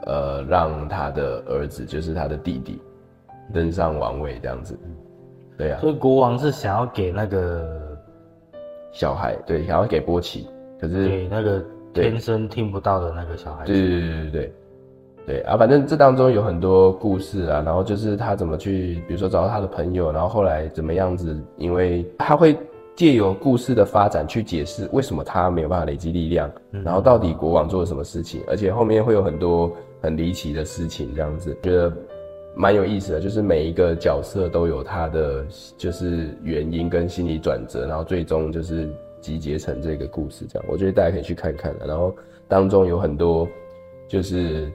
[0.02, 2.82] 呃让他的儿子就是他的弟弟
[3.50, 4.78] 登上王位这样子。
[5.60, 7.78] 对啊，所以国王是想要给那个
[8.92, 10.48] 小孩对想要给波奇，
[10.80, 14.52] 可是给那个天生听不到的那个小孩对对对对
[15.26, 15.40] 对。
[15.42, 22.56] 啊，反正这当中有很多故事啊，然后就是他怎么去，比如说找到他的朋友，然后后来怎么样子，因为他会
[22.96, 29.70] 借由故事的发展去解释为什么他没有办法累积力量，然后到底国王做了什么事情，而且后面会有很多
[30.00, 31.54] 很离奇的事情，这样子。
[31.62, 31.92] 觉得
[32.54, 35.44] 蛮有意思的，就是每一个角色都有他的
[35.76, 38.88] 就是原因跟心理转折，然后最终就是
[39.20, 42.14] 集结成这个故事，这样我觉得大家可以去看看的，然后
[42.48, 43.48] 当中有很多
[44.08, 44.70] 就是。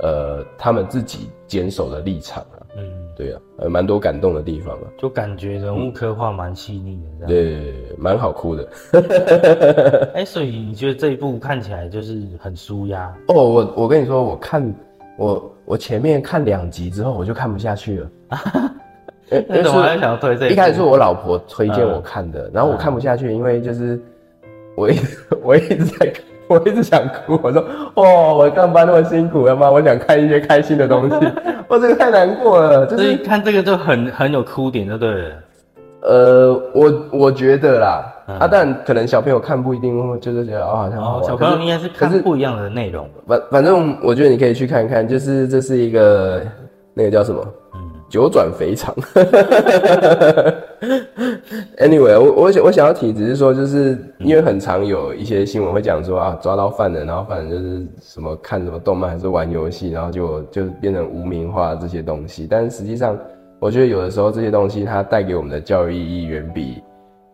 [0.00, 2.82] 呃，他们自己坚守的立场啊，嗯，
[3.16, 8.68] 对啊，呃，蛮多感动的地方啊，就感觉人物刻画蛮细腻的，对，蛮好哭的。
[10.14, 13.16] 哎，所以你觉得这一部看起来就是很舒压？
[13.28, 14.60] 哦，我我跟你说，我看
[15.16, 18.10] 我我前面看两集之后，我就看不下去了。
[19.48, 20.50] 为什么还想要推这？
[20.50, 24.00] 一开始是我老婆推荐我看的，然后我看不下去，因为就是
[24.76, 24.98] 我一
[25.42, 26.22] 我一直在看。
[26.46, 27.64] 我一直想哭，我说
[27.96, 29.70] ：“哦，我上班那么辛苦了吗？
[29.70, 31.16] 我想看一些开心的东西。
[31.68, 35.32] 我这个太难过了，就是看这个就很很有哭点，对不对？
[36.02, 43.08] 呃，我我觉得啦，啊，但可能小朋友看不一定，就是觉得哦，好像哦，小朋友应该是看不一样的内容。
[43.26, 46.42] 反反正我觉得你可以去看看，就是这是一个
[46.94, 47.44] 那个叫什么？
[48.08, 48.94] 九转肥肠。
[51.78, 62.46] Anyway，我我想我想要提，只是说，就是因为很常有一些新闻会讲说啊，抓到犯人，然后犯人就是什么看什么动漫还是玩游戏，然后就就变成无名化这些东西。
[62.48, 63.18] 但实际上，
[63.58, 66.80] 我觉得有的时候这些东西它带给我们的教育意义，远比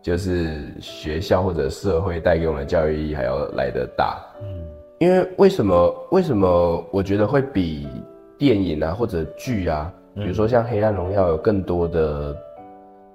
[0.01, 4.19] 就是学校或者社会带给我们的教育意义还要来得大。
[4.41, 4.47] 嗯，
[4.99, 6.07] 因为为什么？
[6.11, 7.87] 为什么我觉得会比
[8.37, 9.91] 电影啊或者剧啊？
[10.15, 12.35] 比如说像《黑暗荣耀》有更多的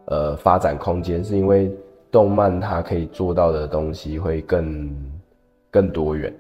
[0.07, 1.71] 呃发展空间，是因为
[2.11, 4.89] 动漫它可以做到的东西会更
[5.71, 6.33] 更多元。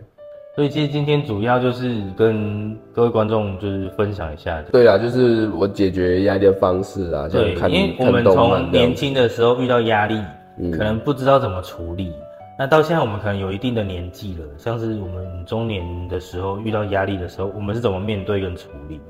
[0.54, 4.62] 所以其实今天主要就是跟各位观众就是分享一下。
[4.72, 10.18] 对啊，就是我解决压力的方式啊，对，因为我们从年轻的时候遇到压力，
[10.73, 12.12] 可能不知道怎么处理，
[12.59, 19.01] 那到现在我们可能有一定的年纪了，像是我们中年的时候遇到压力的时候，我们是怎么面对跟处理？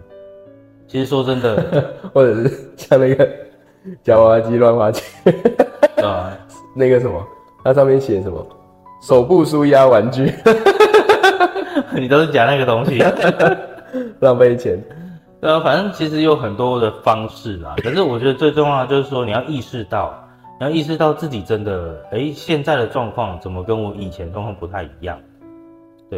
[0.89, 3.29] 其实说真的， 或者是像那个
[4.03, 5.35] 夹娃娃机乱花钱
[6.05, 6.37] 啊，
[6.75, 7.25] 那个什么，
[7.65, 8.45] 它上面写什么
[9.03, 10.33] 手部舒压玩具，
[11.95, 13.03] 你都是夹那个东西，
[14.21, 14.83] 浪费钱。
[15.41, 17.77] 对啊，反正其实有很多的方式啦。
[17.83, 20.26] 可是我觉得最重要就是说，你要意识到，
[20.59, 25.19] 你要意识到自己真的，哎，现在的状况怎么跟我以前状况不太一样。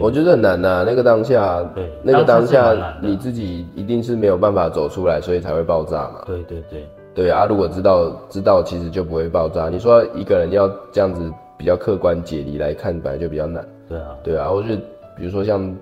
[0.00, 6.22] 我觉得很难呐，那个当下，对，那个当下你自己一定是没有办法走出来，所以才会爆炸嘛。
[6.26, 9.68] 对对对，对啊，如果知道知道，其实就不会爆炸。
[9.68, 13.66] 你说一个人要这样子比较客观解离来看，本来就比较难。
[13.88, 14.82] 对啊，对啊，我觉得
[15.16, 15.74] 比如说像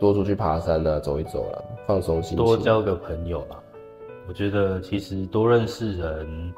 [0.00, 3.56] 多出去爬山啊，走一走啦，放松心情，多交个朋友啦。
[4.26, 6.52] 我觉得其实多认识人，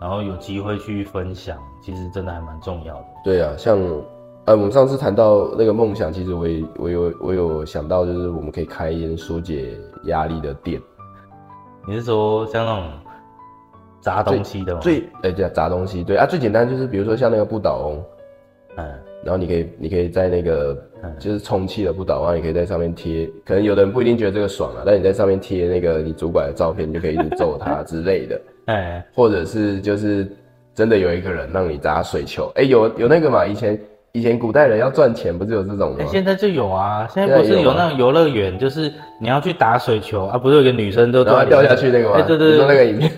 [0.00, 3.04] 然后有机会去分享，其实真的还蛮重要的。
[3.24, 3.78] 对啊，像。
[4.46, 10.80] 呃，我们上次谈到那个梦想，其实我也我有我有想到，就是我们可以开一间疏解压力的店。
[11.86, 12.90] 你是说像那种
[14.00, 14.80] 砸东西的吗？
[14.80, 18.02] 最哎对，砸东西对啊，最简单就是比如说像那个不倒翁，
[18.76, 20.74] 嗯，然后你可以你可以在那个
[21.18, 30.26] 就是充气的不倒翁，你可以在上面贴，可能有的人不一定觉得这个爽啊，但你在上面贴那个你主管的照片，你就可以一直揍他之类的，哎，或者是就是
[30.74, 33.78] 真的有一个人让你砸水球，哎，有有那个嘛，以前。
[34.12, 36.04] 以前古代人要赚钱，不是有这种吗？
[36.10, 42.20] 现在就有啊，现在不是有那种游乐园，就是你要去打水球啊，不是有个女生都掉下去那个吗？
[42.26, 43.12] 对对对，那个影片。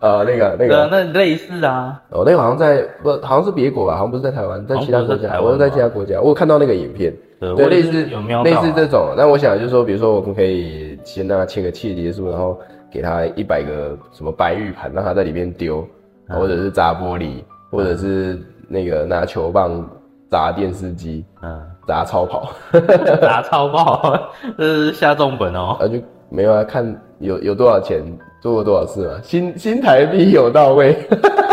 [0.00, 2.02] 呃， 那个那个，那类似啊。
[2.10, 5.40] 哦，那个好像在不，好像是别国吧，好像不是在台湾，在其他国家。
[5.40, 7.14] 我是在其他国家，我有看到那个影片。
[7.38, 9.14] 对，类似有瞄类似这种。
[9.16, 12.58] 那我想就是说，比如说我们可以先让他签个契结书，然后
[12.90, 15.86] 给他一百个什么白玉盘，让他在里面丢，
[16.28, 18.38] 或者是砸玻璃，或者是。
[18.70, 19.82] 那个拿球棒
[20.30, 22.52] 砸电视机，嗯，砸超跑，
[23.18, 25.74] 砸超跑，这是下重本哦。
[25.80, 25.98] 啊，就
[26.28, 26.84] 没有啊，看
[27.18, 28.02] 有有多少钱，
[28.42, 30.94] 做过多少次嘛，新新台币有到位。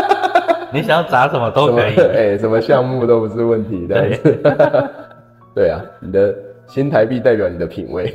[0.73, 4.09] 你想要砸什么都可以，哎，什么项目都不是问题的。
[5.55, 6.35] 对啊，你的
[6.67, 8.13] 新台币代表你的品味。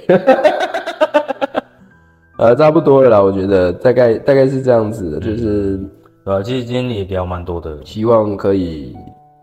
[2.41, 5.79] 呃，差不多了啦，我觉得大概大概是这样子的，就是。
[6.25, 8.95] 呃，其实今天也聊蛮多的，希望可以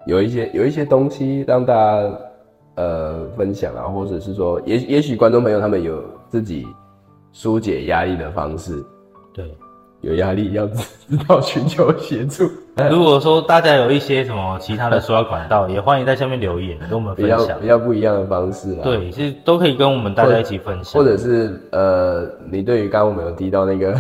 [0.05, 2.11] 有一些有一些东西让大家
[2.75, 6.65] 呃分享啊，或者是说，也也许观众朋友他们有自己
[7.33, 8.83] 疏解压力的方式，
[9.33, 9.45] 对
[10.01, 12.49] 有压力要知道寻求协助。
[12.91, 17.59] 如果说大家有一些什么其他的说话管道，也欢迎在下面留言跟我们分享。
[17.59, 18.81] 比较不一样的方式啊。
[18.83, 21.01] 对，其实都可以跟我们大家一起分享。
[21.01, 23.95] 或者是呃，你对于刚刚我们有提到那个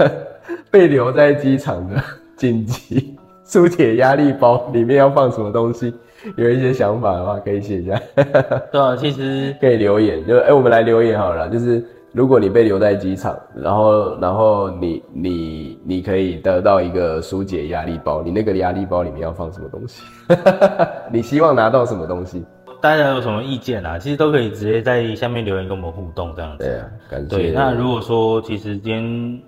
[0.70, 2.02] 被留在机场的
[2.36, 3.14] 紧急
[3.44, 5.92] 输铁压力包里面要放什么东西，
[6.36, 8.00] 有一些想法的话，可以写一下。
[8.72, 11.84] 对啊，其实可以留言，就哎，我们来留言好了，就是。
[12.16, 20.02] 如果你被留在机场，然后然后你你你可以得到一个疏解压力包，你那个压力包里面要放什么东西？
[21.12, 22.42] 你希望拿到什么东西？
[22.80, 23.98] 大家有什么意见啊？
[23.98, 26.64] 其实都可以直接在下面留言跟我们互动这样子。
[26.64, 27.36] 对啊，感谢。
[27.36, 29.42] 对，那如果说其实今天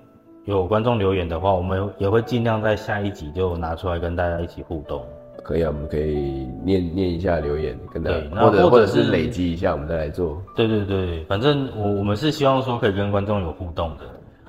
[0.45, 5.03] 有观众留言的话，我们也会尽量在下一集就拿出来跟大家一起互动。
[5.49, 10.43] 可以啊，我们可以念念一下留言，跟他，或者或者是累积一下，我们再来做。
[10.55, 14.05] 对对对，反正我我们是希望说可以跟观众有互动的。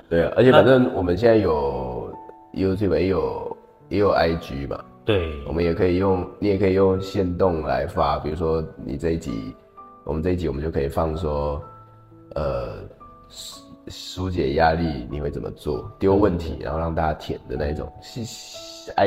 [0.10, 2.14] 对啊，而且反正我们现在有
[2.54, 4.84] YouTube 也有也有 IG 嘛。
[5.06, 9.56] 对，我们也可以用，你也可以用线动来发，比如说你这一集，
[10.04, 11.64] 我们这一集我们就可以放说，
[12.36, 12.74] 呃，
[13.88, 15.90] 疏解压力你会怎么做？
[15.98, 17.90] 丢问题，然后让大家填的那种。
[18.04, 18.26] I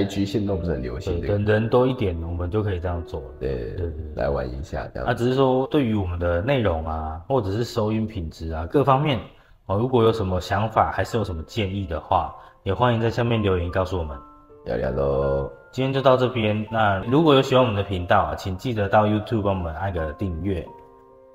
[0.08, 3.22] G 现动不是很流行，人人多一点，我们就可以这样做。
[3.38, 5.08] 对对对，来玩一下这样。
[5.08, 9.18] 啊，只是说对于我们的内容啊，或者是收音品质啊，各方面
[9.66, 14.16] 哦，如果有什么想法，还是有什么建议的话，也欢迎在下面留言告诉我们。
[14.64, 16.66] 聊聊喽，今天就到这边。
[16.70, 20.66] 那如果有喜欢我们的频道啊，请记得到 YouTube 帮我们按个订阅，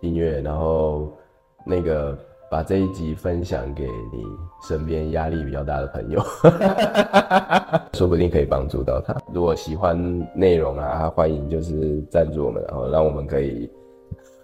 [0.02, 1.12] 订阅，然后
[1.66, 2.18] 那个。
[2.50, 4.24] 把这一集分享给你
[4.68, 6.22] 身边压力比较大的朋友，
[7.94, 9.16] 说不定可以帮助到他。
[9.34, 9.98] 如果喜欢
[10.34, 13.70] 内容啊，欢迎就是赞助我们，然后让我们可以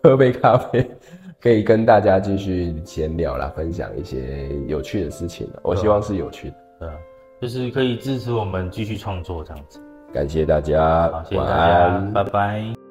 [0.04, 0.86] 喝杯咖啡，
[1.40, 5.50] 可以跟大家继续闲聊啦，分享一些有趣的事情。
[5.62, 6.90] 我希望是有趣的，嗯，
[7.42, 9.80] 就是可以支持我们继续创作这样子。
[10.14, 12.83] 感谢大家，好，谢谢大家，拜拜。